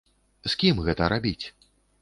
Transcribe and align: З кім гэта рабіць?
З 0.53 0.57
кім 0.63 0.81
гэта 0.87 1.13
рабіць? 1.15 1.45